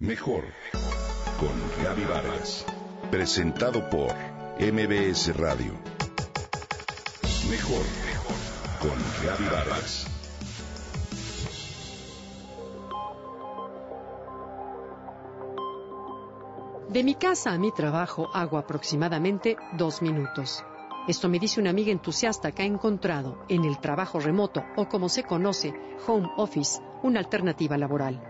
[0.00, 0.44] Mejor
[1.40, 2.64] con Gaby Vargas.
[3.10, 4.14] Presentado por
[4.60, 5.72] MBS Radio.
[7.50, 7.82] Mejor
[8.80, 10.06] con Gaby Vargas.
[16.90, 20.64] De mi casa a mi trabajo hago aproximadamente dos minutos.
[21.08, 25.08] Esto me dice una amiga entusiasta que ha encontrado en el trabajo remoto o como
[25.08, 25.74] se conoce,
[26.06, 28.22] home office, una alternativa laboral.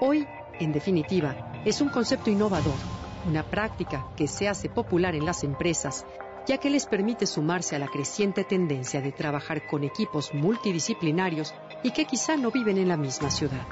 [0.00, 0.24] Hoy
[0.60, 2.74] en definitiva, es un concepto innovador,
[3.26, 6.04] una práctica que se hace popular en las empresas,
[6.46, 11.90] ya que les permite sumarse a la creciente tendencia de trabajar con equipos multidisciplinarios y
[11.92, 13.66] que quizá no viven en la misma ciudad.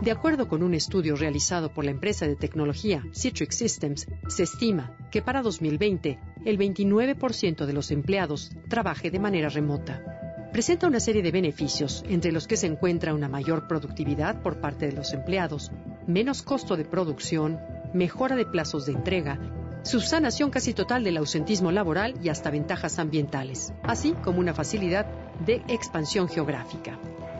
[0.00, 4.94] De acuerdo con un estudio realizado por la empresa de tecnología Citrix Systems, se estima
[5.10, 10.48] que para 2020 el 29% de los empleados trabaje de manera remota.
[10.52, 14.86] Presenta una serie de beneficios, entre los que se encuentra una mayor productividad por parte
[14.86, 15.72] de los empleados,
[16.06, 17.58] menos costo de producción,
[17.92, 19.38] mejora de plazos de entrega,
[19.82, 25.06] subsanación casi total del ausentismo laboral y hasta ventajas ambientales, así como una facilidad
[25.44, 26.98] de expansión geográfica.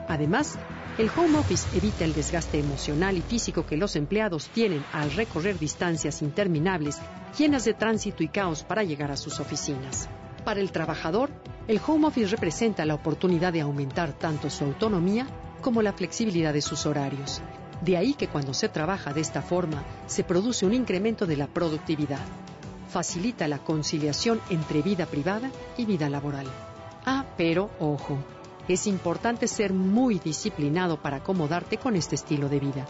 [0.08, 0.58] Además,
[0.98, 5.58] el home office evita el desgaste emocional y físico que los empleados tienen al recorrer
[5.58, 6.98] distancias interminables
[7.39, 10.08] llenas de tránsito y caos para llegar a sus oficinas.
[10.45, 11.30] Para el trabajador,
[11.69, 15.27] el home office representa la oportunidad de aumentar tanto su autonomía
[15.61, 17.42] como la flexibilidad de sus horarios
[17.80, 21.46] de ahí que cuando se trabaja de esta forma se produce un incremento de la
[21.46, 22.24] productividad.
[22.88, 26.46] Facilita la conciliación entre vida privada y vida laboral.
[27.05, 28.18] Ah, pero ojo,
[28.68, 32.86] es importante ser muy disciplinado para acomodarte con este estilo de vida.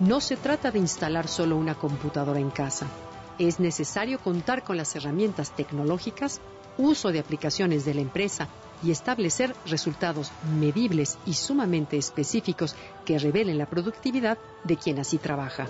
[0.00, 2.86] No se trata de instalar solo una computadora en casa.
[3.38, 6.40] Es necesario contar con las herramientas tecnológicas,
[6.78, 8.48] uso de aplicaciones de la empresa
[8.82, 15.68] y establecer resultados medibles y sumamente específicos que revelen la productividad de quien así trabaja.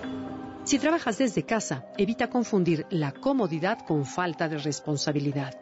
[0.63, 5.53] Si trabajas desde casa, evita confundir la comodidad con falta de responsabilidad.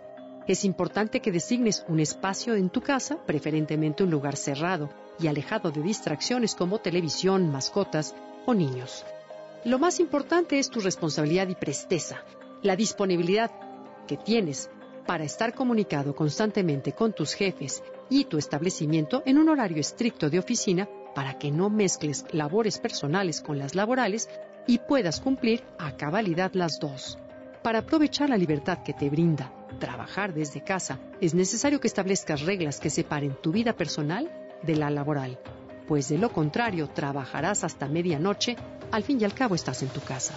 [0.48, 4.90] Es importante que designes un espacio en tu casa, preferentemente un lugar cerrado
[5.20, 8.16] y alejado de distracciones como televisión, mascotas
[8.46, 9.06] o niños.
[9.64, 12.24] Lo más importante es tu responsabilidad y presteza,
[12.64, 13.52] la disponibilidad
[14.08, 14.70] que tienes
[15.06, 20.40] para estar comunicado constantemente con tus jefes y tu establecimiento en un horario estricto de
[20.40, 24.30] oficina para que no mezcles labores personales con las laborales
[24.68, 27.18] y puedas cumplir a cabalidad las dos.
[27.64, 32.80] Para aprovechar la libertad que te brinda trabajar desde casa, es necesario que establezcas reglas
[32.80, 34.32] que separen tu vida personal
[34.64, 35.40] de la laboral,
[35.88, 38.56] pues de lo contrario trabajarás hasta medianoche,
[38.92, 40.36] al fin y al cabo estás en tu casa.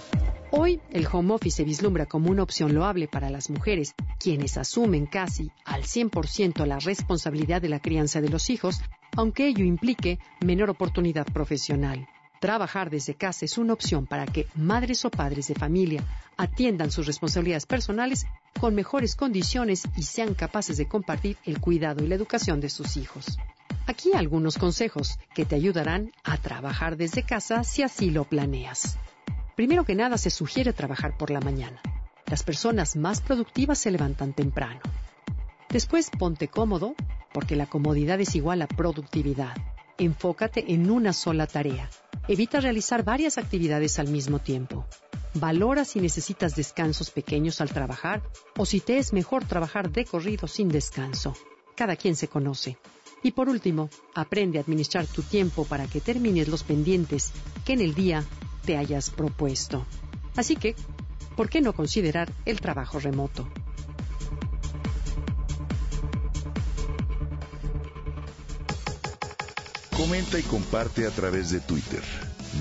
[0.57, 5.07] Hoy el home office se vislumbra como una opción loable para las mujeres, quienes asumen
[5.07, 8.81] casi al 100% la responsabilidad de la crianza de los hijos,
[9.17, 12.07] aunque ello implique menor oportunidad profesional.
[12.41, 16.05] Trabajar desde casa es una opción para que madres o padres de familia
[16.37, 18.25] atiendan sus responsabilidades personales
[18.61, 22.97] con mejores condiciones y sean capaces de compartir el cuidado y la educación de sus
[22.97, 23.39] hijos.
[23.89, 28.97] Aquí algunos consejos que te ayudarán a trabajar desde casa si así lo planeas.
[29.57, 31.81] Primero que nada, se sugiere trabajar por la mañana.
[32.27, 34.81] Las personas más productivas se levantan temprano.
[35.69, 36.95] Después, ponte cómodo,
[37.33, 39.55] porque la comodidad es igual a productividad.
[39.99, 41.89] Enfócate en una sola tarea.
[42.27, 44.87] Evita realizar varias actividades al mismo tiempo.
[45.35, 48.23] Valora si necesitas descansos pequeños al trabajar
[48.57, 51.35] o si te es mejor trabajar de corrido sin descanso.
[51.77, 52.79] Cada quien se conoce.
[53.23, 57.33] Y por último, aprende a administrar tu tiempo para que termines los pendientes
[57.65, 58.25] que en el día
[58.65, 59.85] te hayas propuesto.
[60.37, 60.75] Así que,
[61.37, 63.49] ¿por qué no considerar el trabajo remoto?
[69.97, 72.03] Comenta y comparte a través de Twitter.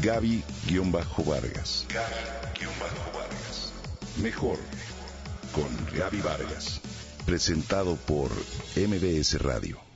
[0.02, 1.86] Gaby-Vargas.
[1.90, 3.74] Gaby-Vargas.
[4.22, 4.59] Mejor
[5.52, 6.81] con Gaby Vargas.
[7.25, 8.31] Presentado por
[8.75, 9.92] MBS Radio.